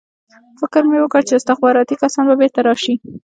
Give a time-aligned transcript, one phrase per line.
[0.59, 2.93] فکر مې وکړ چې استخباراتي کسان به بېرته راشي